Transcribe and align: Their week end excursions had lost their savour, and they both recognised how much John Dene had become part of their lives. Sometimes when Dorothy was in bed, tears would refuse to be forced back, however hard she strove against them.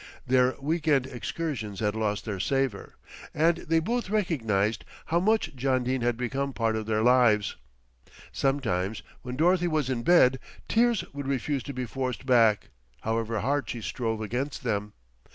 Their 0.25 0.55
week 0.59 0.87
end 0.87 1.05
excursions 1.05 1.79
had 1.79 1.93
lost 1.93 2.25
their 2.25 2.39
savour, 2.39 2.95
and 3.35 3.57
they 3.57 3.77
both 3.79 4.09
recognised 4.09 4.83
how 5.05 5.19
much 5.19 5.55
John 5.55 5.83
Dene 5.83 6.01
had 6.01 6.17
become 6.17 6.53
part 6.53 6.75
of 6.75 6.87
their 6.87 7.03
lives. 7.03 7.55
Sometimes 8.31 9.03
when 9.21 9.35
Dorothy 9.35 9.67
was 9.67 9.91
in 9.91 10.01
bed, 10.01 10.39
tears 10.67 11.03
would 11.13 11.27
refuse 11.27 11.61
to 11.61 11.73
be 11.73 11.85
forced 11.85 12.25
back, 12.25 12.69
however 13.01 13.41
hard 13.41 13.69
she 13.69 13.79
strove 13.79 14.21
against 14.21 14.63
them. 14.63 14.93